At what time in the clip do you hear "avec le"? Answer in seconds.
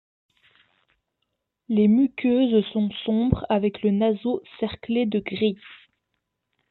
3.49-3.91